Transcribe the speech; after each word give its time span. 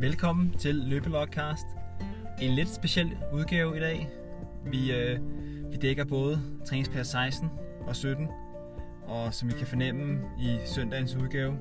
Velkommen 0.00 0.54
til 0.58 0.74
Løbelogcast. 0.74 1.66
En 2.40 2.54
lidt 2.54 2.68
speciel 2.68 3.16
udgave 3.32 3.76
i 3.76 3.80
dag. 3.80 4.10
Vi, 4.66 4.92
øh, 4.92 5.20
vi 5.70 5.76
dækker 5.76 6.04
både 6.04 6.40
træningspas 6.66 7.06
16 7.06 7.50
og 7.86 7.96
17. 7.96 8.28
Og 9.06 9.34
som 9.34 9.48
I 9.48 9.52
kan 9.52 9.66
fornemme 9.66 10.20
i 10.40 10.58
søndagens 10.66 11.14
udgave, 11.14 11.58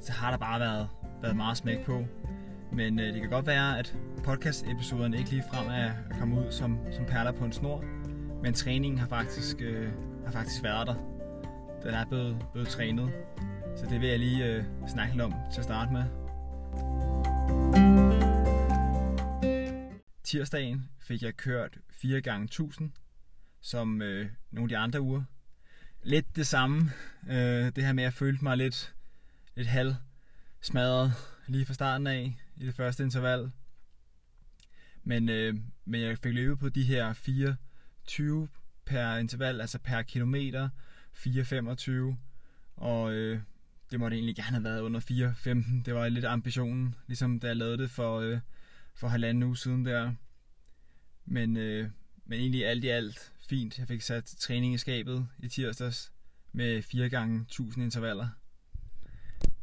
så 0.00 0.12
har 0.12 0.30
der 0.30 0.38
bare 0.38 0.60
været, 0.60 0.88
været 1.22 1.36
meget 1.36 1.56
smæk 1.56 1.84
på. 1.84 2.04
Men 2.72 3.00
øh, 3.00 3.12
det 3.12 3.20
kan 3.20 3.30
godt 3.30 3.46
være, 3.46 3.78
at 3.78 3.96
podcast-episoderne 4.24 5.18
ikke 5.18 5.30
lige 5.30 5.44
frem 5.52 5.66
er 5.66 5.90
at 6.10 6.18
komme 6.18 6.40
ud 6.40 6.52
som, 6.52 6.78
som 6.90 7.04
perler 7.04 7.32
på 7.32 7.44
en 7.44 7.52
snor. 7.52 7.84
Men 8.42 8.54
træningen 8.54 8.98
har 8.98 9.06
faktisk, 9.06 9.56
øh, 9.62 9.88
har 10.24 10.32
faktisk 10.32 10.62
været 10.62 10.86
der. 10.86 10.94
Den 11.82 11.94
er 11.94 12.04
blevet, 12.04 12.36
blevet 12.52 12.68
trænet. 12.68 13.10
Så 13.76 13.86
det 13.90 14.00
vil 14.00 14.08
jeg 14.08 14.18
lige 14.18 14.46
øh, 14.46 14.64
snakke 14.88 15.12
lidt 15.12 15.22
om 15.22 15.34
til 15.52 15.60
at 15.60 15.64
starte 15.64 15.92
med. 15.92 16.23
Tirsdagen 20.24 20.88
fik 21.00 21.22
jeg 21.22 21.36
kørt 21.36 21.78
4 21.90 22.20
gange 22.20 22.44
1000 22.44 22.90
som 23.64 24.02
øh, 24.02 24.30
nogle 24.50 24.64
af 24.64 24.68
de 24.68 24.76
andre 24.76 25.00
uger. 25.00 25.24
Lidt 26.02 26.36
det 26.36 26.46
samme. 26.46 26.90
Øh, 27.28 27.72
det 27.76 27.84
her 27.84 27.92
med, 27.92 28.02
at 28.02 28.04
jeg 28.04 28.12
følte 28.12 28.44
mig 28.44 28.56
lidt, 28.56 28.94
lidt 29.54 29.68
halv 29.68 29.94
smadret 30.60 31.12
lige 31.46 31.66
fra 31.66 31.74
starten 31.74 32.06
af 32.06 32.36
i 32.56 32.66
det 32.66 32.74
første 32.74 33.02
interval. 33.02 33.50
Men, 35.02 35.28
øh, 35.28 35.54
men 35.84 36.00
jeg 36.00 36.18
fik 36.18 36.32
løbet 36.32 36.58
på 36.58 36.68
de 36.68 36.82
her 36.82 37.12
420 37.12 38.48
per 38.84 39.16
interval, 39.16 39.60
altså 39.60 39.78
per 39.78 40.02
kilometer, 40.02 40.68
425, 41.12 42.18
og 42.76 43.12
øh, 43.12 43.40
det 43.94 44.00
måtte 44.00 44.16
egentlig 44.16 44.36
gerne 44.36 44.50
have 44.50 44.64
været 44.64 44.80
under 44.80 45.00
4.15. 45.00 45.82
Det 45.84 45.94
var 45.94 46.08
lidt 46.08 46.24
ambitionen, 46.24 46.94
ligesom 47.06 47.40
da 47.40 47.46
jeg 47.46 47.56
lavede 47.56 47.78
det 47.78 47.90
for, 47.90 48.20
øh, 48.20 48.38
for 48.94 49.08
halvanden 49.08 49.42
uge 49.42 49.56
siden 49.56 49.84
der. 49.84 50.14
Men, 51.24 51.56
øh, 51.56 51.90
men 52.24 52.40
egentlig 52.40 52.66
alt 52.66 52.84
i 52.84 52.88
alt 52.88 53.32
fint. 53.48 53.78
Jeg 53.78 53.88
fik 53.88 54.02
sat 54.02 54.24
træning 54.24 54.74
i 54.74 54.78
skabet 54.78 55.28
i 55.38 55.48
tirsdags 55.48 56.12
med 56.52 56.82
4 56.82 57.08
gange 57.08 57.40
1000 57.40 57.84
intervaller. 57.84 58.28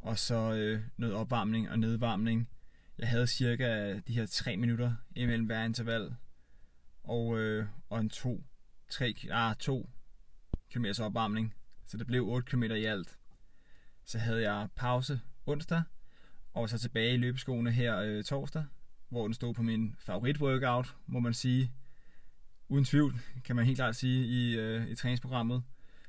Og 0.02 0.20
så 0.20 0.54
øh, 0.54 0.82
noget 0.98 1.16
opvarmning 1.16 1.70
og 1.70 1.80
nedvarmning. 1.80 2.50
Jeg 2.98 3.10
havde 3.10 3.28
cirka 3.28 4.00
de 4.08 4.14
her 4.14 4.26
3 4.26 4.58
minutter 4.58 4.96
imellem 5.16 5.46
hver 5.46 5.64
interval. 5.64 6.16
Og, 7.04 7.40
øh, 7.40 7.66
og 7.90 8.00
en 8.00 8.10
2, 8.10 8.44
3, 8.90 9.16
ah, 9.32 9.56
2 9.56 9.90
km 10.74 10.86
opvarmning. 11.02 11.54
Så 11.88 11.98
det 11.98 12.08
blev 12.08 12.28
8 12.28 12.50
km 12.50 12.64
i 12.64 12.86
alt. 12.86 13.18
Så 14.06 14.20
havde 14.20 14.52
jeg 14.52 14.68
pause 14.76 15.22
onsdag, 15.46 15.84
og 16.54 16.70
så 16.70 16.80
tilbage 16.80 17.14
i 17.14 17.18
løbeskoene 17.18 17.72
her 17.72 17.98
øh, 17.98 18.24
torsdag, 18.24 18.66
hvor 19.10 19.24
den 19.24 19.34
stod 19.34 19.54
på 19.54 19.62
min 19.62 19.96
favorit 20.00 20.42
workout, 20.42 20.96
må 21.08 21.20
man 21.20 21.34
sige. 21.34 21.72
Uden 22.70 22.86
tvivl, 22.86 23.20
kan 23.46 23.56
man 23.56 23.66
helt 23.66 23.78
klart 23.78 23.96
sige, 23.96 24.26
i, 24.26 24.56
øh, 24.56 24.88
i 24.88 24.96
træningsprogrammet, 24.96 25.64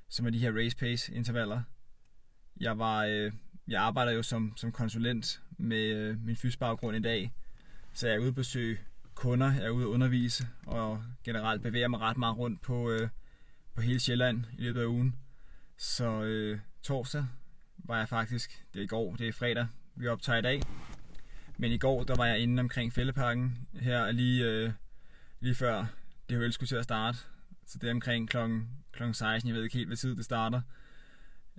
som 0.08 0.26
er 0.26 0.30
de 0.30 0.38
her 0.38 0.52
race 0.52 0.76
pace 0.76 1.14
intervaller. 1.14 1.62
Jeg 2.60 2.78
var, 2.78 3.04
øh, 3.04 3.32
jeg 3.68 3.82
arbejder 3.82 4.12
jo 4.12 4.22
som, 4.22 4.52
som 4.56 4.72
konsulent 4.72 5.42
med 5.58 5.84
øh, 5.84 6.24
min 6.24 6.36
fysbaggrund 6.36 6.96
i 6.96 7.00
dag, 7.00 7.32
så 7.92 8.06
jeg 8.06 8.16
er 8.16 8.20
ude 8.20 8.28
at 8.28 8.34
besøge 8.34 8.78
kunder, 9.14 9.52
jeg 9.52 9.64
er 9.64 9.70
ude 9.70 9.84
at 9.84 9.88
undervise, 9.88 10.48
og 10.66 11.02
generelt 11.24 11.62
bevæger 11.62 11.88
mig 11.88 12.00
ret 12.00 12.16
meget 12.16 12.38
rundt 12.38 12.62
på, 12.62 12.90
øh, 12.90 13.08
på 13.74 13.80
hele 13.80 14.00
Sjælland 14.00 14.44
i 14.58 14.62
løbet 14.62 14.80
af 14.80 14.86
ugen. 14.86 15.16
Så 15.77 16.22
øh, 16.22 16.58
torsdag 16.82 17.27
var 17.84 17.98
jeg 17.98 18.08
faktisk, 18.08 18.64
det 18.75 18.80
er 18.80 18.84
i 18.84 18.86
går, 18.86 19.16
det 19.16 19.28
er 19.28 19.33
fredag, 19.33 19.66
vi 19.94 20.08
optager 20.08 20.38
i 20.38 20.42
dag. 20.42 20.62
Men 21.56 21.72
i 21.72 21.78
går, 21.78 22.05
der 22.05 22.16
var 22.16 22.27
jeg 22.27 22.39
inde 22.39 22.61
omkring 22.61 22.92
fældeparken, 22.92 23.69
her 23.80 24.11
lige, 24.11 24.44
øh, 24.44 24.72
lige 25.40 25.55
før 25.55 25.86
det 26.29 26.36
jo 26.36 26.51
skulle 26.51 26.68
til 26.68 26.77
at 26.77 26.84
starte. 26.84 27.18
Så 27.67 27.79
det 27.79 27.89
er 27.89 27.92
omkring 27.92 28.29
klokken, 28.29 28.68
klokken 28.92 29.14
16, 29.14 29.48
jeg 29.48 29.56
ved 29.56 29.64
ikke 29.64 29.77
helt, 29.77 29.89
hvad 29.89 29.96
tid 29.96 30.17
det 30.17 30.24
starter. 30.24 30.61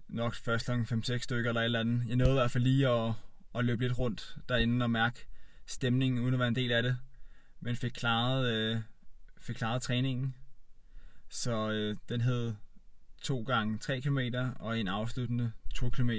Nok 0.08 0.36
først 0.36 0.66
klokken 0.66 1.03
5-6 1.03 1.18
stykker 1.18 1.50
eller 1.50 1.62
et 1.62 1.66
eller 1.66 1.80
andet. 1.80 2.08
Jeg 2.08 2.16
nåede 2.16 2.34
i 2.34 2.36
hvert 2.36 2.52
fald 2.52 2.64
lige 2.64 2.88
at, 2.90 3.14
at 3.56 3.66
løbe 3.66 3.81
lidt 3.81 4.00
rundt 4.00 4.38
derinde 4.50 4.84
og 4.84 4.92
mærke 4.92 5.28
stemningen, 5.66 6.22
uden 6.22 6.34
at 6.34 6.40
være 6.40 6.47
en 6.47 6.56
del 6.56 6.72
af 6.72 6.84
det. 6.84 6.97
Men 7.59 7.76
fik 7.76 7.92
klaret, 7.92 8.53
øh, 8.53 8.78
fik 9.42 9.56
klaret 9.56 9.81
træningen. 9.81 10.36
Så 11.30 11.72
øh, 11.72 11.97
den 12.09 12.22
hed 12.22 12.53
2 13.23 13.44
gange 13.44 13.78
3 13.78 14.01
km 14.01 14.19
og 14.59 14.79
en 14.79 14.88
afsluttende 14.88 15.51
2 15.75 15.89
km 15.89 16.09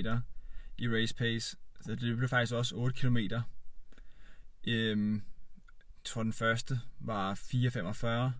i 0.78 0.88
race 0.88 1.14
pace. 1.14 1.56
Så 1.80 1.94
det 1.94 2.16
blev 2.16 2.28
faktisk 2.28 2.54
også 2.54 2.76
8 2.76 2.96
km. 3.00 3.18
Øhm, 4.66 5.14
jeg 5.14 5.22
tror 6.04 6.22
den 6.22 6.32
første 6.32 6.80
var 7.00 7.34
4,45. 7.34 8.32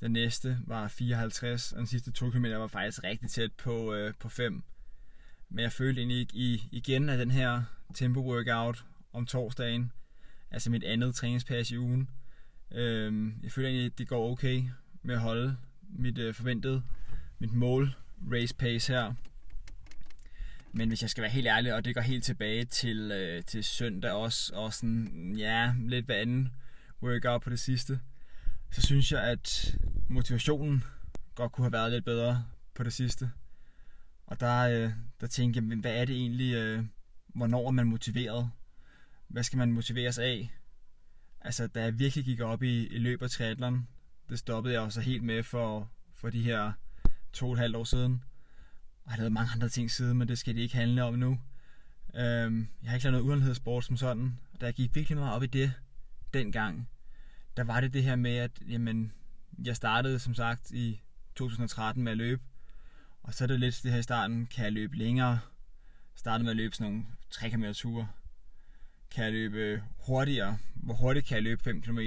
Den 0.00 0.12
næste 0.12 0.58
var 0.66 0.88
54, 0.88 1.72
og 1.72 1.78
den 1.78 1.86
sidste 1.86 2.12
2 2.12 2.30
km 2.30 2.44
var 2.44 2.66
faktisk 2.66 3.04
rigtig 3.04 3.30
tæt 3.30 3.52
på, 3.52 3.94
øh, 3.94 4.14
på 4.20 4.28
5. 4.28 4.64
Men 5.48 5.62
jeg 5.62 5.72
følte 5.72 6.00
egentlig 6.00 6.28
i, 6.34 6.68
igen 6.72 7.08
at 7.08 7.18
den 7.18 7.30
her 7.30 7.62
tempo 7.94 8.20
workout 8.20 8.84
om 9.12 9.26
torsdagen, 9.26 9.92
altså 10.50 10.70
mit 10.70 10.84
andet 10.84 11.14
træningspas 11.14 11.70
i 11.70 11.78
ugen. 11.78 12.10
øh, 12.70 13.32
jeg 13.42 13.52
føler 13.52 13.68
egentlig, 13.68 13.92
at 13.92 13.98
det 13.98 14.08
går 14.08 14.30
okay 14.30 14.64
med 15.02 15.14
at 15.14 15.20
holde 15.20 15.56
mit 15.88 16.18
øh, 16.18 16.34
forventede, 16.34 16.82
mit 17.38 17.52
mål 17.52 17.94
race 18.32 18.54
pace 18.54 18.92
her. 18.92 19.14
Men 20.72 20.88
hvis 20.88 21.02
jeg 21.02 21.10
skal 21.10 21.22
være 21.22 21.30
helt 21.30 21.46
ærlig, 21.46 21.74
og 21.74 21.84
det 21.84 21.94
går 21.94 22.00
helt 22.00 22.24
tilbage 22.24 22.64
til, 22.64 23.10
øh, 23.10 23.44
til 23.44 23.64
søndag 23.64 24.12
også, 24.12 24.54
og 24.54 24.74
sådan, 24.74 25.34
ja, 25.38 25.74
lidt 25.78 26.06
hver 26.06 26.20
anden 26.20 26.52
workout 27.02 27.42
på 27.42 27.50
det 27.50 27.60
sidste, 27.60 28.00
så 28.70 28.82
synes 28.82 29.12
jeg, 29.12 29.22
at 29.22 29.76
motivationen 30.08 30.84
godt 31.34 31.52
kunne 31.52 31.64
have 31.64 31.72
været 31.72 31.92
lidt 31.92 32.04
bedre 32.04 32.44
på 32.74 32.82
det 32.82 32.92
sidste. 32.92 33.30
Og 34.26 34.40
der, 34.40 34.58
øh, 34.58 34.90
der 35.20 35.26
tænkte 35.26 35.62
jeg, 35.68 35.78
hvad 35.78 35.94
er 35.94 36.04
det 36.04 36.16
egentlig, 36.16 36.54
øh, 36.54 36.84
hvornår 37.28 37.66
er 37.66 37.70
man 37.70 37.86
motiveret? 37.86 38.50
Hvad 39.28 39.42
skal 39.42 39.56
man 39.56 39.72
motiveres 39.72 40.18
af? 40.18 40.52
Altså, 41.40 41.66
da 41.66 41.82
jeg 41.82 41.98
virkelig 41.98 42.24
gik 42.24 42.40
op 42.40 42.62
i, 42.62 42.86
i 42.86 42.98
løb 42.98 43.22
og 43.22 43.30
triathlon, 43.30 43.88
det 44.28 44.38
stoppede 44.38 44.74
jeg 44.74 44.82
også 44.82 45.00
helt 45.00 45.22
med 45.22 45.42
for, 45.42 45.90
for 46.14 46.30
de 46.30 46.42
her 46.42 46.72
to 47.36 47.46
og 47.46 47.52
et 47.52 47.58
halvt 47.58 47.76
år 47.76 47.84
siden. 47.84 48.22
Og 49.04 49.06
jeg 49.06 49.12
har 49.12 49.16
lavet 49.16 49.32
mange 49.32 49.52
andre 49.52 49.68
ting 49.68 49.90
siden, 49.90 50.18
men 50.18 50.28
det 50.28 50.38
skal 50.38 50.54
det 50.54 50.60
ikke 50.60 50.76
handle 50.76 51.04
om 51.04 51.14
nu. 51.14 51.38
Øhm, 52.14 52.68
jeg 52.82 52.90
har 52.90 52.94
ikke 52.94 53.04
lavet 53.04 53.12
noget 53.12 53.30
udenhedssport 53.30 53.84
som 53.84 53.96
sådan. 53.96 54.38
Og 54.52 54.60
da 54.60 54.66
jeg 54.66 54.74
gik 54.74 54.94
virkelig 54.94 55.18
meget 55.18 55.34
op 55.34 55.42
i 55.42 55.46
det 55.46 55.72
dengang, 56.34 56.88
der 57.56 57.64
var 57.64 57.80
det 57.80 57.92
det 57.92 58.02
her 58.02 58.16
med, 58.16 58.36
at 58.36 58.50
jamen, 58.68 59.12
jeg 59.64 59.76
startede 59.76 60.18
som 60.18 60.34
sagt 60.34 60.70
i 60.70 61.02
2013 61.34 62.04
med 62.04 62.12
at 62.12 62.18
løbe. 62.18 62.42
Og 63.22 63.34
så 63.34 63.44
er 63.44 63.48
det 63.48 63.60
lidt 63.60 63.80
det 63.82 63.92
her 63.92 63.98
i 63.98 64.02
starten, 64.02 64.46
kan 64.46 64.64
jeg 64.64 64.72
løbe 64.72 64.96
længere? 64.96 65.40
Startede 66.14 66.44
med 66.44 66.50
at 66.50 66.56
løbe 66.56 66.76
sådan 66.76 66.92
nogle 66.92 67.06
3 67.30 67.50
km 67.50 67.64
ture. 67.72 68.08
Kan 69.10 69.24
jeg 69.24 69.32
løbe 69.32 69.58
øh, 69.58 69.80
hurtigere? 69.98 70.58
Hvor 70.74 70.94
hurtigt 70.94 71.26
kan 71.26 71.34
jeg 71.34 71.42
løbe 71.42 71.62
5 71.62 71.82
km? 71.82 71.98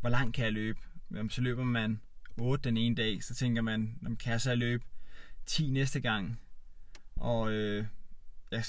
Hvor 0.00 0.08
langt 0.10 0.34
kan 0.36 0.44
jeg 0.44 0.52
løbe? 0.52 0.80
Jamen, 1.10 1.30
så 1.30 1.40
løber 1.40 1.64
man 1.64 2.00
8 2.36 2.68
den 2.68 2.76
ene 2.76 2.94
dag, 2.96 3.24
så 3.24 3.34
tænker 3.34 3.62
man, 3.62 3.98
om 4.06 4.16
kan 4.16 4.32
jeg 4.32 4.40
så 4.40 4.54
løbe 4.54 4.84
10 5.46 5.70
næste 5.70 6.00
gang? 6.00 6.40
Og 7.16 7.52
øh, 7.52 7.86
jeg 8.50 8.64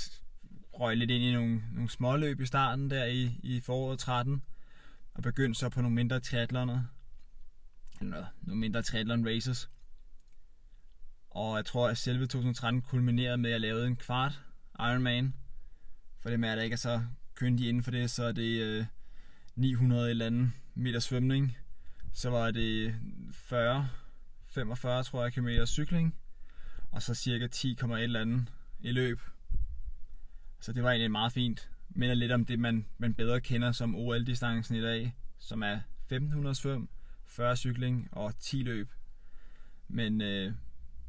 røg 0.73 0.97
lidt 0.97 1.11
ind 1.11 1.23
i 1.23 1.33
nogle, 1.33 1.63
nogle 1.71 1.89
småløb 1.89 2.41
i 2.41 2.45
starten 2.45 2.89
der 2.89 3.05
i, 3.05 3.39
i 3.43 3.59
foråret 3.59 3.99
13, 3.99 4.41
og 5.13 5.23
begyndte 5.23 5.59
så 5.59 5.69
på 5.69 5.81
nogle 5.81 5.95
mindre 5.95 6.19
triathloner, 6.19 6.83
eller 8.01 8.25
nogle 8.41 8.59
mindre 8.59 8.81
triathlon 8.81 9.27
races. 9.27 9.69
Og 11.29 11.57
jeg 11.57 11.65
tror, 11.65 11.89
at 11.89 11.97
selve 11.97 12.27
2013 12.27 12.81
kulminerede 12.81 13.37
med, 13.37 13.49
at 13.49 13.53
jeg 13.53 13.61
lavede 13.61 13.87
en 13.87 13.95
kvart 13.95 14.41
Ironman. 14.79 15.33
For 16.19 16.29
det 16.29 16.39
med, 16.39 16.49
at 16.49 16.55
jeg 16.55 16.63
ikke 16.63 16.73
er 16.73 16.77
så 16.77 17.03
kyndig 17.35 17.69
inden 17.69 17.83
for 17.83 17.91
det, 17.91 18.11
så 18.11 18.23
er 18.23 18.31
det 18.31 18.61
øh, 18.61 18.85
900 19.55 20.09
eller 20.09 20.25
andet 20.25 20.51
meter 20.75 20.99
svømning. 20.99 21.57
Så 22.15 22.29
var 22.29 22.51
det 22.51 22.95
40, 23.31 23.89
45 24.45 25.03
tror 25.03 25.23
jeg 25.23 25.33
km 25.33 25.47
cykling. 25.65 26.15
Og 26.91 27.01
så 27.01 27.15
cirka 27.15 27.47
10, 27.47 27.77
eller 27.99 28.21
andet 28.21 28.51
i 28.79 28.91
løb. 28.91 29.21
Så 30.59 30.73
det 30.73 30.83
var 30.83 30.89
egentlig 30.89 31.11
meget 31.11 31.31
fint. 31.31 31.69
Men 31.89 32.17
lidt 32.17 32.31
om 32.31 32.45
det, 32.45 32.59
man, 32.59 32.85
man 32.97 33.13
bedre 33.13 33.41
kender 33.41 33.71
som 33.71 33.95
OL-distancen 33.95 34.75
i 34.75 34.81
dag, 34.81 35.15
som 35.37 35.63
er 35.63 35.79
1500 36.01 36.55
svøm, 36.55 36.89
40 37.25 37.55
cykling 37.55 38.09
og 38.11 38.39
10 38.39 38.63
løb. 38.63 38.91
Men, 39.87 40.21
øh, 40.21 40.53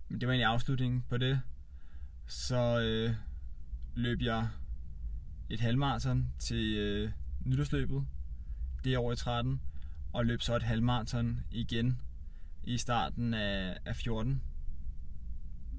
men 0.09 0.21
det 0.21 0.27
var 0.27 0.33
egentlig 0.33 0.47
afslutningen 0.47 1.05
på 1.09 1.17
det. 1.17 1.41
Så 2.27 2.81
øh, 2.81 3.15
løb 3.95 4.21
jeg 4.21 4.49
et 5.51 5.61
halvmarathon 5.61 6.33
til 6.39 6.77
øh, 6.77 7.11
nytårsløbet 7.45 8.07
det 8.85 8.99
år 8.99 9.13
i 9.13 9.17
13, 9.17 9.61
og 10.13 10.27
løb 10.27 10.43
så 10.43 10.57
et 10.57 10.63
halvmarathon 10.63 11.41
igen 11.51 12.01
i 12.65 12.79
starten 12.79 13.35
af, 13.35 13.79
af 13.85 13.97
14. 13.97 14.43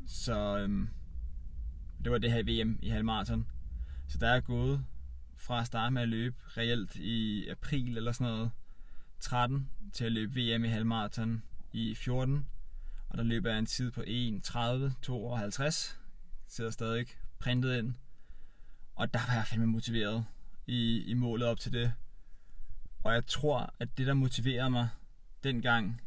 Så 0.08 0.58
øhm, 0.58 0.90
det 2.04 2.12
var 2.12 2.18
det 2.18 2.32
her 2.32 2.44
VM 2.44 2.80
i 2.82 2.90
halvmarathon. 2.90 3.48
Så 4.08 4.18
der 4.18 4.28
er 4.28 4.40
gået 4.40 4.86
fra 5.36 5.60
at 5.60 5.68
starte 5.68 5.94
med 5.94 6.02
at 6.02 6.10
løbe 6.10 6.36
reelt 6.58 6.96
i 6.96 7.48
april 7.48 7.98
eller 7.98 8.12
sådan 8.12 8.34
noget 8.34 8.52
13 9.20 9.70
til 9.94 10.06
at 10.06 10.12
løbe 10.12 10.34
VM 10.34 10.64
i 10.64 10.68
halvmarathon 10.68 11.44
i 11.74 11.96
14. 11.96 12.46
Og 13.10 13.18
der 13.18 13.24
løber 13.24 13.50
jeg 13.50 13.60
en 13.60 13.66
tid 13.66 13.92
på 13.92 14.02
1.30, 14.02 15.02
52. 15.02 16.00
Sidder 16.48 16.72
stadig 16.72 17.06
printet 17.40 17.78
ind. 17.78 17.94
Og 18.96 19.14
der 19.14 19.20
var 19.28 19.34
jeg 19.34 19.46
fandme 19.48 19.68
motiveret 19.68 20.26
i, 20.68 21.04
i 21.04 21.14
målet 21.14 21.48
op 21.48 21.60
til 21.60 21.74
det. 21.74 21.94
Og 23.08 23.14
jeg 23.14 23.26
tror, 23.26 23.74
at 23.80 23.98
det 23.98 24.08
der 24.08 24.14
motiverede 24.14 24.70
mig 24.70 24.90
dengang, 25.44 26.02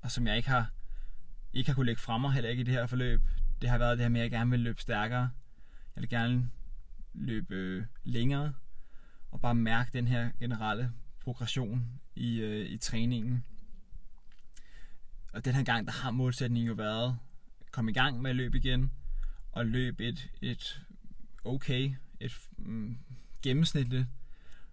og 0.00 0.10
som 0.10 0.26
jeg 0.26 0.36
ikke 0.36 0.48
har, 0.48 0.70
ikke 1.52 1.70
har 1.70 1.74
kunne 1.74 1.86
lægge 1.86 2.00
frem 2.00 2.20
mig, 2.20 2.32
heller 2.32 2.50
ikke 2.50 2.60
i 2.60 2.64
det 2.64 2.74
her 2.74 2.86
forløb, 2.86 3.20
det 3.60 3.70
har 3.70 3.78
været 3.78 3.98
det 3.98 4.04
her 4.04 4.08
med, 4.08 4.20
at 4.20 4.24
jeg 4.24 4.30
gerne 4.30 4.50
vil 4.50 4.60
løbe 4.60 4.80
stærkere. 4.80 5.30
Jeg 5.96 6.00
vil 6.00 6.08
gerne 6.08 6.50
løbe 7.14 7.54
øh, 7.54 7.84
længere, 8.04 8.54
og 9.30 9.40
bare 9.40 9.54
mærke 9.54 9.90
den 9.92 10.08
her 10.08 10.30
generelle 10.38 10.92
progression 11.20 12.00
i, 12.14 12.40
øh, 12.40 12.66
i 12.70 12.76
træningen. 12.76 13.44
Og 15.32 15.44
den 15.44 15.54
her 15.54 15.62
gang, 15.62 15.86
der 15.86 15.92
har 15.92 16.10
målsætningen 16.10 16.68
jo 16.68 16.74
været 16.74 17.18
at 17.60 17.72
komme 17.72 17.90
i 17.90 17.94
gang 17.94 18.22
med 18.22 18.30
at 18.30 18.36
løbe 18.36 18.58
igen, 18.58 18.92
og 19.52 19.66
løbe 19.66 20.08
et, 20.08 20.30
et 20.42 20.82
okay, 21.44 21.94
et 22.20 22.32
mm, 22.58 22.98
gennemsnitligt, 23.42 24.06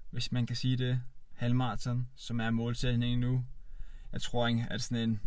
hvis 0.10 0.32
man 0.32 0.46
kan 0.46 0.56
sige 0.56 0.78
det, 0.78 1.02
halvmarathon, 1.44 2.08
som 2.16 2.40
er 2.40 2.50
målsætningen 2.50 3.20
nu. 3.20 3.46
Jeg 4.14 4.22
tror 4.22 4.48
ikke, 4.48 4.68
at 4.70 4.82
sådan 4.82 5.10
en 5.10 5.20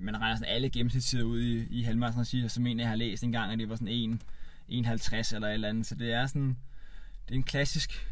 man 0.00 0.20
regner 0.20 0.36
sådan 0.36 0.54
alle 0.54 0.70
gennemsnitstider 0.70 1.24
ud 1.24 1.40
i, 1.40 1.66
i 1.80 1.82
halvmarathon, 1.82 2.24
så 2.48 2.60
mener 2.60 2.84
jeg 2.84 2.88
har 2.88 2.96
læst 2.96 3.24
en 3.24 3.32
gang, 3.32 3.52
at 3.52 3.58
det 3.58 3.68
var 3.68 3.76
sådan 3.76 3.88
1, 3.88 4.86
1,50 4.86 5.34
eller 5.34 5.48
et 5.48 5.54
eller 5.54 5.68
andet. 5.68 5.86
Så 5.86 5.94
det 5.94 6.12
er 6.12 6.26
sådan, 6.26 6.56
det 7.28 7.30
er 7.30 7.34
en 7.34 7.42
klassisk 7.42 8.10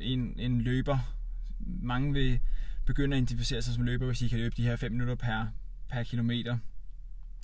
en, 0.00 0.40
en 0.40 0.60
løber. 0.60 0.98
Mange 1.60 2.12
vil 2.12 2.40
begynde 2.86 3.16
at 3.16 3.18
identificere 3.18 3.62
sig 3.62 3.74
som 3.74 3.82
løber, 3.82 4.06
hvis 4.06 4.18
de 4.18 4.28
kan 4.28 4.38
løbe 4.38 4.54
de 4.56 4.62
her 4.62 4.76
5 4.76 4.92
minutter 4.92 5.14
per, 5.14 5.46
per 5.88 6.02
kilometer. 6.02 6.58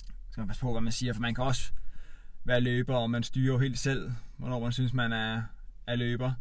Så 0.07 0.31
skal 0.31 0.41
man 0.41 0.47
passe 0.47 0.61
på, 0.61 0.71
hvad 0.71 0.81
man 0.81 0.91
siger, 0.91 1.13
for 1.13 1.21
man 1.21 1.35
kan 1.35 1.43
også 1.43 1.71
være 2.43 2.61
løber, 2.61 2.95
og 2.95 3.09
man 3.09 3.23
styrer 3.23 3.53
jo 3.53 3.59
helt 3.59 3.79
selv, 3.79 4.11
hvornår 4.37 4.59
man 4.59 4.71
synes, 4.71 4.93
man 4.93 5.13
er, 5.13 5.43
er 5.87 5.95
løber, 5.95 6.33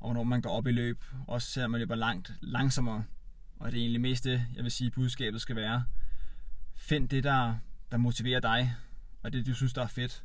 og 0.00 0.06
hvornår 0.06 0.24
man 0.24 0.42
går 0.42 0.50
op 0.50 0.66
i 0.66 0.72
løb, 0.72 1.04
også 1.26 1.48
selvom 1.48 1.70
man 1.70 1.80
løber 1.80 1.94
langt 1.94 2.32
langsommere. 2.40 3.04
Og 3.58 3.72
det 3.72 3.78
er 3.78 3.82
egentlig 3.82 4.00
mest 4.00 4.24
det, 4.24 4.46
jeg 4.54 4.62
vil 4.62 4.72
sige, 4.72 4.90
budskabet 4.90 5.40
skal 5.40 5.56
være. 5.56 5.84
Find 6.74 7.08
det, 7.08 7.24
der, 7.24 7.54
der 7.90 7.96
motiverer 7.96 8.40
dig, 8.40 8.74
og 9.22 9.32
det, 9.32 9.46
du 9.46 9.54
synes, 9.54 9.72
der 9.72 9.82
er 9.82 9.86
fedt. 9.86 10.24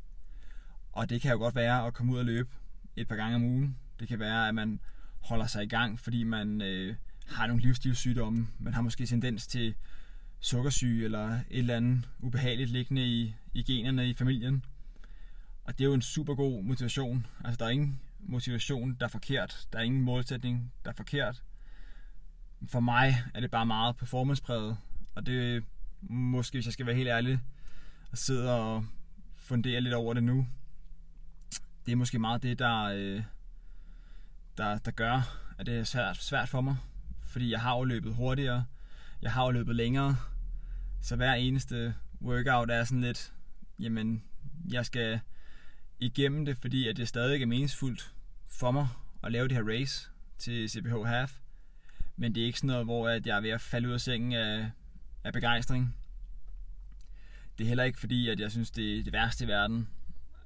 Og 0.92 1.10
det 1.10 1.20
kan 1.20 1.32
jo 1.32 1.38
godt 1.38 1.54
være 1.54 1.86
at 1.86 1.94
komme 1.94 2.12
ud 2.12 2.18
og 2.18 2.24
løbe 2.24 2.48
et 2.96 3.08
par 3.08 3.16
gange 3.16 3.36
om 3.36 3.44
ugen. 3.44 3.76
Det 4.00 4.08
kan 4.08 4.18
være, 4.18 4.48
at 4.48 4.54
man 4.54 4.80
holder 5.20 5.46
sig 5.46 5.62
i 5.62 5.68
gang, 5.68 6.00
fordi 6.00 6.24
man 6.24 6.62
øh, 6.62 6.96
har 7.26 7.46
nogle 7.46 7.62
livsstilssygdomme. 7.62 8.48
Man 8.58 8.74
har 8.74 8.82
måske 8.82 9.06
tendens 9.06 9.46
til 9.46 9.74
sukkersyge 10.40 11.04
eller 11.04 11.28
et 11.28 11.44
eller 11.50 11.76
andet 11.76 12.08
ubehageligt 12.20 12.70
liggende 12.70 13.06
i, 13.06 13.34
i 13.54 13.62
generne 13.62 14.08
i 14.08 14.14
familien. 14.14 14.64
Og 15.64 15.78
det 15.78 15.84
er 15.84 15.88
jo 15.88 15.94
en 15.94 16.02
super 16.02 16.34
god 16.34 16.62
motivation. 16.62 17.26
Altså, 17.44 17.58
der 17.58 17.64
er 17.64 17.70
ingen 17.70 18.00
motivation, 18.28 18.96
der 19.00 19.06
er 19.06 19.10
forkert. 19.10 19.68
Der 19.72 19.78
er 19.78 19.82
ingen 19.82 20.02
målsætning, 20.02 20.72
der 20.84 20.90
er 20.90 20.94
forkert. 20.94 21.42
For 22.68 22.80
mig 22.80 23.14
er 23.34 23.40
det 23.40 23.50
bare 23.50 23.66
meget 23.66 23.96
performancepræget. 23.96 24.78
Og 25.14 25.26
det 25.26 25.64
måske, 26.00 26.56
hvis 26.56 26.66
jeg 26.66 26.72
skal 26.72 26.86
være 26.86 26.94
helt 26.94 27.08
ærlig, 27.08 27.40
og 28.10 28.18
sidde 28.18 28.60
og 28.60 28.86
fundere 29.34 29.80
lidt 29.80 29.94
over 29.94 30.14
det 30.14 30.22
nu. 30.22 30.46
Det 31.86 31.92
er 31.92 31.96
måske 31.96 32.18
meget 32.18 32.42
det, 32.42 32.58
der, 32.58 32.82
øh, 32.82 33.22
der, 34.56 34.78
der 34.78 34.90
gør, 34.90 35.38
at 35.58 35.66
det 35.66 35.78
er 35.78 35.84
svært, 35.84 36.16
svært 36.16 36.48
for 36.48 36.60
mig. 36.60 36.76
Fordi 37.28 37.50
jeg 37.50 37.60
har 37.60 37.76
jo 37.76 37.84
løbet 37.84 38.14
hurtigere, 38.14 38.64
jeg 39.22 39.32
har 39.32 39.44
jo 39.44 39.50
løbet 39.50 39.76
længere, 39.76 40.16
så 41.02 41.16
hver 41.16 41.34
eneste 41.34 41.94
workout 42.22 42.70
er 42.70 42.84
sådan 42.84 43.00
lidt, 43.00 43.32
jamen, 43.78 44.22
jeg 44.70 44.86
skal 44.86 45.20
igennem 45.98 46.44
det, 46.44 46.58
fordi 46.58 46.88
at 46.88 46.96
det 46.96 47.08
stadig 47.08 47.42
er 47.42 47.46
meningsfuldt 47.46 48.15
for 48.48 48.70
mig 48.70 48.88
at 49.22 49.32
lave 49.32 49.48
det 49.48 49.56
her 49.56 49.68
race 49.68 50.10
til 50.38 50.70
CPH 50.70 51.04
Half. 51.06 51.38
Men 52.16 52.34
det 52.34 52.40
er 52.40 52.46
ikke 52.46 52.58
sådan 52.58 52.68
noget, 52.68 52.84
hvor 52.84 53.08
at 53.08 53.26
jeg 53.26 53.36
er 53.36 53.40
ved 53.40 53.50
at 53.50 53.60
falde 53.60 53.88
ud 53.88 53.92
af 53.92 54.00
sengen 54.00 54.32
af, 54.32 54.70
af 55.24 55.32
begejstring. 55.32 55.96
Det 57.58 57.64
er 57.64 57.68
heller 57.68 57.84
ikke 57.84 57.98
fordi, 57.98 58.28
at 58.28 58.40
jeg 58.40 58.50
synes, 58.50 58.70
det 58.70 58.98
er 58.98 59.04
det 59.04 59.12
værste 59.12 59.44
i 59.44 59.48
verden. 59.48 59.88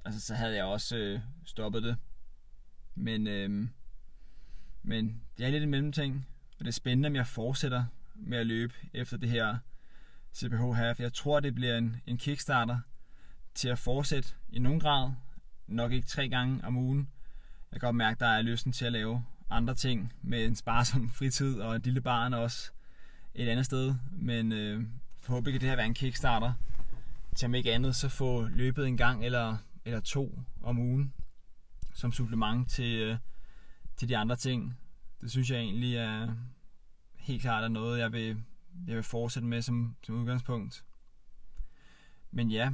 Altså, 0.05 0.21
så 0.21 0.35
havde 0.35 0.55
jeg 0.55 0.65
også 0.65 0.97
øh, 0.97 1.19
stoppet 1.45 1.83
det. 1.83 1.97
Men, 2.95 3.27
øh, 3.27 3.67
men 4.83 5.21
det 5.37 5.45
er 5.45 5.49
lidt 5.49 5.63
en 5.63 5.69
mellemting, 5.69 6.27
og 6.59 6.65
det 6.65 6.67
er 6.67 6.71
spændende, 6.71 7.07
om 7.07 7.15
jeg 7.15 7.27
fortsætter 7.27 7.85
med 8.15 8.37
at 8.37 8.47
løbe 8.47 8.73
efter 8.93 9.17
det 9.17 9.29
her 9.29 9.57
CPH 10.35 10.73
Half. 10.75 10.99
Jeg 10.99 11.13
tror, 11.13 11.39
det 11.39 11.55
bliver 11.55 11.77
en, 11.77 12.01
en 12.07 12.17
kickstarter 12.17 12.79
til 13.53 13.69
at 13.69 13.79
fortsætte 13.79 14.29
i 14.49 14.59
nogen 14.59 14.79
grad. 14.79 15.11
Nok 15.67 15.91
ikke 15.91 16.07
tre 16.07 16.29
gange 16.29 16.63
om 16.63 16.77
ugen. 16.77 17.09
Jeg 17.71 17.79
kan 17.79 17.87
godt 17.87 17.95
mærke, 17.95 18.15
at 18.15 18.19
der 18.19 18.27
er 18.27 18.41
lysten 18.41 18.71
til 18.71 18.85
at 18.85 18.91
lave 18.91 19.23
andre 19.49 19.75
ting 19.75 20.13
med 20.21 20.45
en 20.45 20.55
sparsom 20.55 21.09
fritid 21.17 21.59
og 21.59 21.75
et 21.75 21.85
lille 21.85 22.01
barn 22.01 22.33
også 22.33 22.71
et 23.35 23.47
andet 23.47 23.65
sted. 23.65 23.95
Men 24.11 24.51
øh, 24.51 24.83
forhåbentlig 25.19 25.53
kan 25.53 25.61
det 25.61 25.69
her 25.69 25.75
være 25.75 25.85
en 25.85 25.93
kickstarter 25.93 26.53
til 27.35 27.45
om 27.45 27.55
ikke 27.55 27.73
andet 27.73 27.95
så 27.95 28.09
få 28.09 28.47
løbet 28.47 28.87
en 28.87 28.97
gang 28.97 29.25
eller, 29.25 29.57
eller 29.85 29.99
to 29.99 30.39
om 30.61 30.79
ugen 30.79 31.13
som 31.93 32.11
supplement 32.11 32.69
til, 32.69 32.99
øh, 32.99 33.17
til 33.95 34.09
de 34.09 34.17
andre 34.17 34.35
ting. 34.35 34.77
Det 35.21 35.31
synes 35.31 35.49
jeg 35.49 35.59
egentlig 35.59 35.95
er 35.95 36.35
helt 37.17 37.41
klart 37.41 37.63
er 37.63 37.67
noget, 37.67 37.99
jeg 37.99 38.11
vil, 38.11 38.43
jeg 38.87 38.95
vil 38.95 39.03
fortsætte 39.03 39.47
med 39.47 39.61
som, 39.61 39.95
som 40.03 40.15
udgangspunkt. 40.15 40.83
Men 42.31 42.51
ja, 42.51 42.71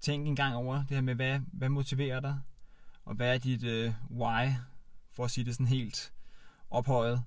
tænk 0.00 0.26
en 0.26 0.36
gang 0.36 0.54
over 0.54 0.76
det 0.76 0.90
her 0.90 1.00
med, 1.00 1.14
hvad, 1.14 1.40
hvad 1.52 1.68
motiverer 1.68 2.20
dig? 2.20 2.40
Og 3.06 3.14
hvad 3.14 3.34
er 3.34 3.38
dit 3.38 3.64
øh, 3.64 3.92
why, 4.10 4.48
for 5.12 5.24
at 5.24 5.30
sige 5.30 5.44
det 5.44 5.54
sådan 5.54 5.66
helt 5.66 6.12
ophøjet? 6.70 7.22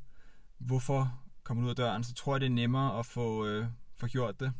Hvorfor 0.57 1.19
kommer 1.43 1.61
du 1.61 1.65
ud 1.65 1.69
af 1.69 1.75
døren? 1.75 2.03
Så 2.03 2.13
tror 2.13 2.33
jeg, 2.35 2.41
det 2.41 2.45
er 2.45 2.49
nemmere 2.49 2.99
at 2.99 3.05
få, 3.05 3.45
øh, 3.45 3.67
få 3.95 4.07
gjort 4.07 4.39
det. 4.39 4.53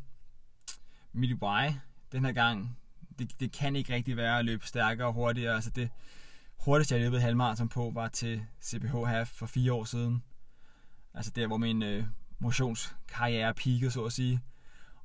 Mit 1.12 1.42
why 1.42 1.70
den 2.12 2.24
her 2.24 2.32
gang, 2.32 2.78
det, 3.18 3.40
det 3.40 3.52
kan 3.52 3.76
ikke 3.76 3.94
rigtig 3.94 4.16
være 4.16 4.38
at 4.38 4.44
løbe 4.44 4.66
stærkere 4.66 5.06
og 5.06 5.12
hurtigere. 5.12 5.54
Altså 5.54 5.70
det 5.70 5.90
hurtigste, 6.56 6.94
jeg 6.94 7.02
løbet 7.02 7.22
halvmarathon 7.22 7.68
på, 7.68 7.90
var 7.94 8.08
til 8.08 8.46
CPH 8.62 8.94
Half 9.06 9.28
for 9.28 9.46
fire 9.46 9.72
år 9.72 9.84
siden. 9.84 10.22
Altså 11.14 11.30
der, 11.30 11.46
hvor 11.46 11.56
min 11.56 11.82
øh, 11.82 12.04
motionskarriere 12.38 13.54
peakede, 13.54 13.90
så 13.90 14.04
at 14.04 14.12
sige. 14.12 14.40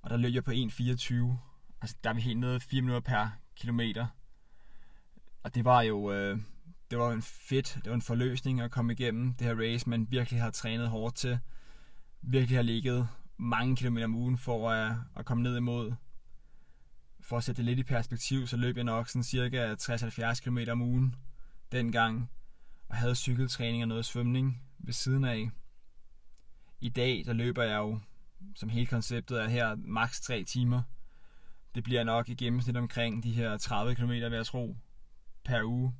Og 0.01 0.09
der 0.09 0.17
løb 0.17 0.33
jeg 0.33 0.43
på 0.43 0.51
1.24. 0.51 1.15
Altså 1.81 1.95
der 2.03 2.09
er 2.09 2.13
vi 2.13 2.21
helt 2.21 2.39
nede 2.39 2.59
4 2.59 2.81
minutter 2.81 3.01
per 3.11 3.29
kilometer. 3.55 4.07
Og 5.45 5.55
det 5.55 5.65
var 5.65 5.81
jo 5.81 6.11
øh, 6.11 6.39
det 6.91 6.99
var 6.99 7.11
en 7.11 7.21
fedt, 7.21 7.75
det 7.75 7.89
var 7.89 7.95
en 7.95 8.01
forløsning 8.01 8.61
at 8.61 8.71
komme 8.71 8.93
igennem 8.93 9.33
det 9.33 9.47
her 9.47 9.55
race, 9.55 9.89
man 9.89 10.07
virkelig 10.11 10.41
har 10.41 10.51
trænet 10.51 10.89
hårdt 10.89 11.15
til. 11.15 11.39
Virkelig 12.21 12.57
har 12.57 12.63
ligget 12.63 13.07
mange 13.37 13.75
kilometer 13.75 14.05
om 14.05 14.15
ugen 14.15 14.37
for 14.37 14.71
at, 14.71 14.95
at 15.15 15.25
komme 15.25 15.43
ned 15.43 15.57
imod. 15.57 15.93
For 17.21 17.37
at 17.37 17.43
sætte 17.43 17.57
det 17.57 17.65
lidt 17.65 17.79
i 17.79 17.83
perspektiv, 17.83 18.47
så 18.47 18.57
løb 18.57 18.75
jeg 18.75 18.83
nok 18.83 19.09
sådan 19.09 19.23
cirka 19.23 19.73
60-70 19.73 20.43
km 20.43 20.57
om 20.71 20.81
ugen 20.81 21.15
dengang. 21.71 22.29
Og 22.89 22.95
havde 22.95 23.15
cykeltræning 23.15 23.83
og 23.83 23.87
noget 23.87 24.05
svømning 24.05 24.63
ved 24.77 24.93
siden 24.93 25.23
af. 25.23 25.49
I 26.81 26.89
dag, 26.89 27.23
der 27.25 27.33
løber 27.33 27.63
jeg 27.63 27.77
jo, 27.77 27.99
som 28.55 28.69
hele 28.69 28.85
konceptet 28.85 29.41
er 29.41 29.47
her, 29.47 29.75
maks 29.75 30.21
3 30.21 30.43
timer. 30.43 30.81
Det 31.75 31.83
bliver 31.83 32.03
nok 32.03 32.29
i 32.29 32.33
gennemsnit 32.33 32.77
omkring 32.77 33.23
de 33.23 33.31
her 33.31 33.57
30 33.57 33.95
km, 33.95 34.09
vil 34.09 34.31
jeg 34.31 34.45
tro, 34.45 34.77
per 35.45 35.63
uge. 35.63 35.93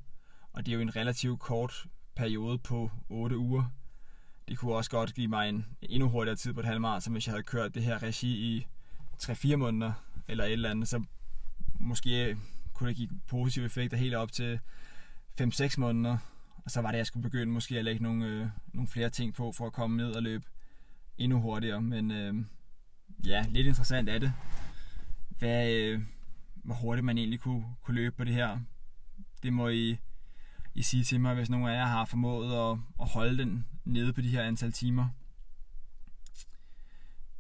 Og 0.54 0.66
det 0.66 0.72
er 0.72 0.76
jo 0.76 0.82
en 0.82 0.96
relativt 0.96 1.40
kort 1.40 1.86
periode 2.16 2.58
på 2.58 2.92
8 3.10 3.38
uger. 3.38 3.64
Det 4.48 4.58
kunne 4.58 4.76
også 4.76 4.92
godt 4.92 5.14
give 5.14 5.28
mig 5.28 5.50
en 5.50 5.66
endnu 5.82 6.10
hurtigere 6.10 6.36
tid 6.36 6.54
på 6.54 6.60
et 6.60 6.66
halvmarathon, 6.66 7.14
hvis 7.14 7.28
jeg 7.28 7.34
havde 7.34 7.44
kørt 7.44 7.76
det 7.76 7.84
her 7.84 8.04
regi 8.04 8.56
i 8.56 8.68
3-4 9.24 9.56
måneder, 9.56 9.94
eller 10.28 10.44
et 10.44 10.52
eller 10.52 10.70
andet, 10.70 10.88
så 10.88 11.04
måske 11.80 12.38
kunne 12.74 12.90
det 12.90 12.98
give 12.98 13.10
positive 13.28 13.66
effekter 13.66 13.98
helt 13.98 14.16
op 14.16 14.32
til 14.32 14.60
5-6 15.42 15.80
måneder. 15.80 16.18
Og 16.66 16.72
så 16.72 16.82
var 16.82 16.88
det, 16.88 16.96
at 16.96 16.98
jeg 16.98 17.08
skulle 17.08 17.24
begynde 17.24 17.52
måske 17.54 17.80
at 17.80 17.86
lægge 17.86 18.04
nogle, 18.04 18.26
øh, 18.26 18.48
nogle 18.74 18.88
flere 18.88 19.10
ting 19.10 19.34
på, 19.34 19.52
for 19.52 19.66
at 19.66 19.74
komme 19.74 19.98
ned 19.98 20.12
og 20.12 20.24
løbe 20.24 20.46
endnu 21.18 21.40
hurtigere. 21.40 21.82
Men 21.82 22.12
øh, 22.12 22.36
ja, 23.26 23.46
lidt 23.50 23.68
interessant 23.68 24.10
er 24.10 24.20
det. 24.20 24.34
Hvad, 25.30 25.72
øh, 25.72 26.02
hvor 26.54 26.76
hurtigt 26.76 27.06
man 27.06 27.18
egentlig 27.18 27.40
kunne, 27.40 27.66
kunne 27.82 27.96
løbe 27.96 28.16
på 28.16 28.24
det 28.24 28.34
her. 28.34 28.60
Det 29.46 29.54
må 29.54 29.68
I, 29.68 29.98
I 30.76 30.82
sige 30.82 31.04
til 31.04 31.20
mig, 31.20 31.36
hvis 31.36 31.50
nogen 31.50 31.68
af 31.68 31.74
jer 31.74 31.86
har 31.86 32.06
formået 32.06 32.72
at, 32.72 32.78
at 33.02 33.10
holde 33.10 33.38
den 33.38 33.66
nede 33.84 34.14
på 34.14 34.22
de 34.22 34.30
her 34.30 34.44
antal 34.44 34.72
timer. 34.72 35.08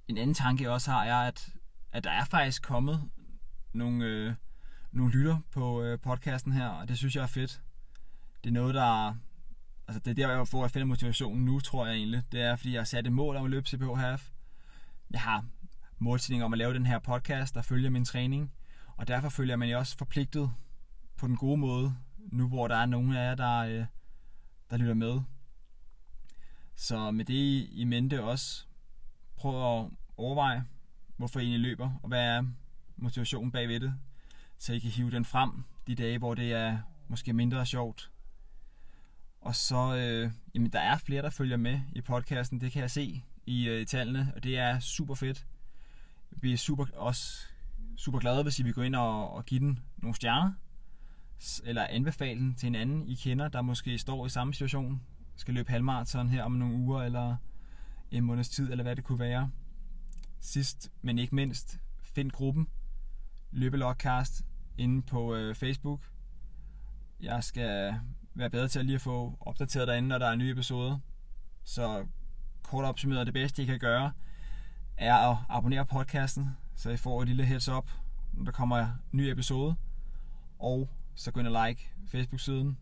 En 0.07 0.17
anden 0.17 0.33
tanke 0.33 0.63
jeg 0.63 0.71
også 0.71 0.91
har, 0.91 1.03
er, 1.03 1.15
at, 1.15 1.50
at 1.91 2.03
der 2.03 2.12
er 2.12 2.25
faktisk 2.25 2.63
kommet 2.63 3.09
nogle, 3.74 4.05
øh, 4.05 4.33
nogle 4.91 5.13
lytter 5.13 5.39
på 5.51 5.81
øh, 5.81 6.00
podcasten 6.00 6.51
her, 6.51 6.67
og 6.67 6.88
det 6.88 6.97
synes 6.97 7.15
jeg 7.15 7.24
er 7.24 7.27
fedt. 7.27 7.62
Det 8.43 8.50
er 8.50 8.53
noget, 8.53 8.75
der 8.75 9.15
altså 9.88 10.00
det 10.00 10.12
er 10.12 10.27
der, 10.27 10.35
jeg 10.35 10.47
får 10.47 10.65
at 10.65 10.71
finde 10.71 10.85
motivationen 10.85 11.45
nu, 11.45 11.59
tror 11.59 11.85
jeg 11.85 11.95
egentlig. 11.95 12.24
Det 12.31 12.41
er, 12.41 12.55
fordi 12.55 12.71
jeg 12.74 12.79
har 12.79 12.85
sat 12.85 13.07
et 13.07 13.13
mål 13.13 13.35
om 13.35 13.45
at 13.45 13.51
løbe 13.51 13.69
CPH 13.69 13.95
Half. 13.97 14.29
Jeg 15.12 15.21
har 15.21 15.45
målsætning 16.00 16.43
om 16.43 16.53
at 16.53 16.57
lave 16.57 16.74
den 16.74 16.85
her 16.85 17.00
podcast, 17.00 17.55
der 17.55 17.62
følger 17.62 17.89
min 17.89 18.05
træning. 18.05 18.51
Og 18.97 19.07
derfor 19.07 19.29
føler 19.29 19.55
man 19.55 19.69
jo 19.69 19.77
også 19.77 19.97
forpligtet 19.97 20.51
på 21.17 21.27
den 21.27 21.38
gode 21.38 21.57
måde, 21.57 21.95
nu 22.17 22.48
hvor 22.48 22.67
der 22.67 22.75
er 22.75 22.86
nogle 22.86 23.19
af 23.19 23.29
jer, 23.29 23.36
der, 23.36 23.57
øh, 23.60 23.86
der 24.69 24.77
lytter 24.77 24.93
med. 24.93 25.22
Så 26.75 27.12
med 27.12 27.25
det 27.25 27.67
i 27.72 27.84
mente 27.84 28.24
også, 28.24 28.65
prøv 29.36 29.81
at 29.81 29.89
overveje, 30.17 30.65
hvorfor 31.17 31.39
I 31.39 31.43
egentlig 31.43 31.62
løber, 31.69 32.00
og 32.03 32.07
hvad 32.07 32.22
er 32.22 32.43
motivationen 32.98 33.51
bagved 33.51 33.79
det, 33.79 33.93
så 34.57 34.74
I 34.74 34.79
kan 34.79 34.91
hive 34.91 35.12
den 35.12 35.25
frem 35.25 35.63
de 35.88 35.95
dage, 35.95 36.17
hvor 36.17 36.36
det 36.36 36.53
er 36.53 36.79
måske 37.07 37.34
mindre 37.34 37.65
sjovt. 37.65 38.12
Og 39.41 39.55
så, 39.55 39.95
øh, 39.95 40.31
jamen 40.53 40.72
der 40.72 40.79
er 40.79 40.98
flere, 40.98 41.22
der 41.22 41.29
følger 41.29 41.57
med 41.57 41.79
i 41.95 42.01
podcasten, 42.01 42.62
det 42.62 42.72
kan 42.72 42.81
jeg 42.81 42.91
se 42.91 43.24
i, 43.45 43.67
øh, 43.67 43.81
i 43.81 43.86
tallene, 43.86 44.31
og 44.36 44.43
det 44.43 44.57
er 44.57 44.79
super 44.79 45.15
fedt. 45.15 45.45
Vi 46.31 46.53
er 46.53 46.57
super, 46.57 46.86
også 46.93 47.48
super 47.98 48.19
glade, 48.19 48.43
hvis 48.43 48.60
I 48.60 48.63
vil 48.63 48.74
gå 48.74 48.81
ind 48.81 48.95
og, 48.95 49.34
og 49.34 49.45
give 49.45 49.60
den 49.60 49.79
nogle 49.98 50.15
stjerner, 50.15 50.51
eller 51.63 51.87
anbefale 51.89 52.39
den 52.39 52.55
til 52.55 52.67
en 52.67 52.75
anden, 52.75 53.07
I 53.07 53.15
kender, 53.15 53.47
der 53.47 53.61
måske 53.61 53.97
står 53.97 54.25
i 54.25 54.29
samme 54.29 54.53
situation, 54.53 55.01
skal 55.35 55.53
løbe 55.53 55.71
halvmarathon 55.71 56.29
her 56.29 56.43
om 56.43 56.51
nogle 56.51 56.75
uger, 56.75 57.01
eller 57.01 57.35
en 58.11 58.23
måneds 58.23 58.49
tid, 58.49 58.71
eller 58.71 58.83
hvad 58.83 58.95
det 58.95 59.03
kunne 59.03 59.19
være. 59.19 59.51
Sidst, 60.39 60.91
men 61.01 61.19
ikke 61.19 61.35
mindst, 61.35 61.79
find 62.01 62.31
gruppen 62.31 62.67
Løbelogcast 63.51 64.45
inde 64.77 65.01
på 65.01 65.35
øh, 65.35 65.55
Facebook. 65.55 66.01
Jeg 67.19 67.43
skal 67.43 67.95
være 68.33 68.49
bedre 68.49 68.67
til 68.67 68.79
at 68.79 68.85
lige 68.85 68.95
at 68.95 69.01
få 69.01 69.37
opdateret 69.39 69.87
derinde, 69.87 70.07
når 70.07 70.17
der 70.17 70.27
er 70.27 70.35
nye 70.35 70.51
episoder. 70.51 70.99
Så 71.63 72.05
kort 72.63 72.85
opsummeret, 72.85 73.25
det 73.25 73.33
bedste 73.33 73.63
I 73.63 73.65
kan 73.65 73.79
gøre, 73.79 74.11
er 74.97 75.15
at 75.15 75.37
abonnere 75.49 75.85
på 75.85 75.95
podcasten, 75.95 76.49
så 76.75 76.89
I 76.89 76.97
får 76.97 77.21
et 77.21 77.27
lille 77.27 77.45
heads 77.45 77.69
up, 77.69 77.91
når 78.33 78.45
der 78.45 78.51
kommer 78.51 78.77
en 78.77 78.89
ny 79.11 79.21
episode. 79.21 79.75
Og 80.59 80.89
så 81.15 81.31
gå 81.31 81.39
ind 81.39 81.48
og 81.48 81.67
like 81.67 81.91
Facebook-siden. 82.07 82.77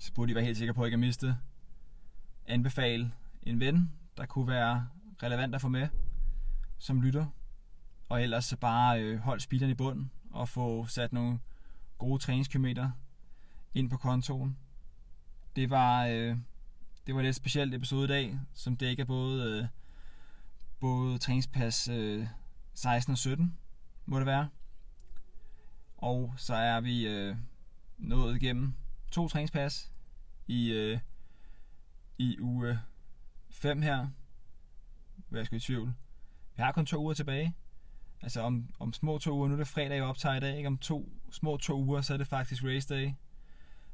Så 0.00 0.12
burde 0.12 0.32
I 0.32 0.34
være 0.34 0.44
helt 0.44 0.58
sikre 0.58 0.74
på, 0.74 0.82
at 0.82 0.84
I 0.84 0.88
ikke 0.88 0.96
har 0.96 1.06
mistet. 1.06 1.36
Anbefale 2.46 3.12
en 3.42 3.60
ven, 3.60 3.92
der 4.16 4.26
kunne 4.26 4.48
være 4.48 4.88
relevant 5.22 5.54
at 5.54 5.60
få 5.60 5.68
med 5.68 5.88
som 6.78 7.00
lytter. 7.00 7.26
Og 8.08 8.22
ellers 8.22 8.44
så 8.44 8.56
bare 8.56 9.02
øh, 9.02 9.18
hold 9.18 9.40
speederen 9.40 9.70
i 9.70 9.74
bunden 9.74 10.10
og 10.30 10.48
få 10.48 10.86
sat 10.86 11.12
nogle 11.12 11.38
gode 11.98 12.22
træningskilometer 12.22 12.90
ind 13.74 13.90
på 13.90 13.96
kontoen. 13.96 14.58
Det 15.56 15.70
var, 15.70 16.06
øh, 16.06 16.36
det 17.06 17.14
var 17.14 17.22
lidt 17.22 17.36
specielt 17.36 17.74
episode 17.74 18.04
i 18.04 18.08
dag, 18.08 18.38
som 18.54 18.76
dækker 18.76 19.04
både, 19.04 19.60
øh, 19.62 19.66
både 20.80 21.18
træningspas 21.18 21.88
øh, 21.88 22.26
16 22.74 23.12
og 23.12 23.18
17, 23.18 23.58
må 24.06 24.18
det 24.18 24.26
være. 24.26 24.48
Og 26.04 26.34
så 26.36 26.54
er 26.54 26.80
vi 26.80 27.06
øh, 27.06 27.36
nået 27.98 28.36
igennem 28.36 28.74
to 29.12 29.28
træningspas 29.28 29.92
i, 30.46 30.72
øh, 30.72 30.98
i 32.18 32.40
uge 32.40 32.80
5 33.50 33.82
her. 33.82 34.08
Hvad 35.28 35.40
jeg 35.40 35.46
skal 35.46 35.58
i 35.58 35.60
tvivl. 35.60 35.94
Vi 36.56 36.62
har 36.62 36.72
kun 36.72 36.86
to 36.86 37.02
uger 37.02 37.14
tilbage. 37.14 37.56
Altså 38.22 38.40
om, 38.40 38.68
om 38.78 38.92
små 38.92 39.18
to 39.18 39.36
uger, 39.36 39.48
nu 39.48 39.54
er 39.54 39.58
det 39.58 39.68
fredag, 39.68 39.96
jeg 39.96 40.04
optager 40.04 40.34
i 40.34 40.40
dag, 40.40 40.56
ikke? 40.56 40.66
om 40.66 40.78
to, 40.78 41.12
små 41.30 41.56
to 41.56 41.82
uger, 41.82 42.00
så 42.00 42.14
er 42.14 42.18
det 42.18 42.26
faktisk 42.26 42.64
race 42.64 42.94
day. 42.94 43.12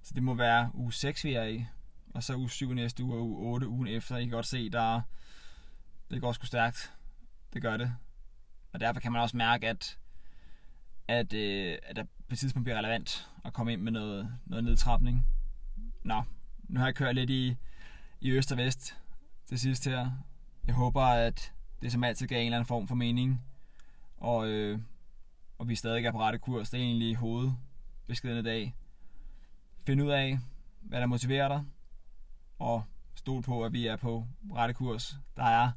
Så 0.03 0.15
det 0.15 0.23
må 0.23 0.35
være 0.35 0.71
uge 0.75 0.93
6, 0.93 1.25
vi 1.25 1.35
er 1.35 1.45
i. 1.45 1.65
Og 2.15 2.23
så 2.23 2.37
uge 2.37 2.51
7 2.51 2.73
næste 2.73 3.05
uge, 3.05 3.15
og 3.15 3.27
uge 3.27 3.53
8 3.53 3.69
ugen 3.69 3.89
efter. 3.89 4.17
I 4.17 4.25
kan 4.25 4.31
godt 4.31 4.47
se, 4.47 4.71
der 4.71 5.01
det 6.11 6.21
går 6.21 6.33
sgu 6.33 6.47
stærkt. 6.47 6.93
Det 7.53 7.63
gør 7.63 7.77
det. 7.77 7.95
Og 8.73 8.81
derfor 8.81 9.01
kan 9.01 9.13
man 9.13 9.23
også 9.23 9.37
mærke, 9.37 9.69
at, 9.69 9.99
at, 11.11 11.33
øh, 11.33 11.79
at 11.83 11.97
der 11.97 12.03
på 12.03 12.33
et 12.33 12.39
tidspunkt 12.39 12.65
bliver 12.65 12.79
relevant 12.79 13.29
at 13.45 13.53
komme 13.53 13.73
ind 13.73 13.83
med 13.83 13.93
noget, 13.93 14.33
noget 14.47 14.65
nedtrapning. 14.65 15.27
Nå, 16.03 16.23
nu 16.69 16.81
har 16.81 16.87
jeg 16.87 16.95
kørt 16.95 17.15
lidt 17.15 17.31
i, 17.31 17.57
i 18.21 18.31
øst 18.31 18.53
og 18.53 18.59
vest 18.59 18.97
det 19.51 19.61
sidste 19.61 19.91
her. 19.91 20.11
Jeg 20.67 20.75
håber, 20.75 21.03
at 21.03 21.53
det 21.83 21.93
som 21.93 22.05
altid 22.05 22.27
gav 22.27 22.39
en 22.39 22.45
eller 22.45 22.57
anden 22.57 22.67
form 22.67 22.89
for 22.89 22.95
mening. 22.95 23.45
Og, 24.17 24.49
øh, 24.49 24.79
og 25.59 25.69
vi 25.69 25.75
stadig 25.75 26.05
er 26.05 26.13
på 26.13 26.21
rette 26.21 26.39
kurs. 26.39 26.71
Det 26.71 26.81
er 26.81 26.85
egentlig 26.85 27.17
hovedbeskeden 27.17 28.39
i 28.39 28.43
dag. 28.43 28.75
Find 29.87 30.03
ud 30.03 30.11
af, 30.11 30.39
hvad 30.81 31.01
der 31.01 31.07
motiverer 31.07 31.49
dig. 31.49 31.65
Og 32.59 32.85
stol 33.15 33.43
på, 33.43 33.65
at 33.65 33.73
vi 33.73 33.87
er 33.87 33.97
på 33.97 34.27
rette 34.55 34.75
kurs. 34.75 35.17
Der 35.37 35.45
er 35.45 35.71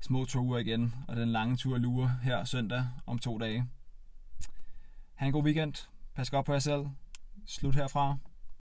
små 0.00 0.24
to 0.24 0.40
uger 0.40 0.58
igen, 0.58 0.94
og 1.08 1.16
den 1.16 1.28
lange 1.28 1.56
tur 1.56 1.78
lurer 1.78 2.10
her 2.22 2.44
søndag 2.44 2.84
om 3.06 3.18
to 3.18 3.38
dage. 3.38 3.66
Ha' 5.16 5.26
en 5.26 5.32
god 5.32 5.44
weekend. 5.44 5.88
Pas 6.14 6.30
godt 6.30 6.46
på 6.46 6.52
jer 6.52 6.58
selv. 6.58 6.86
Slut 7.46 7.74
herfra. 7.74 8.16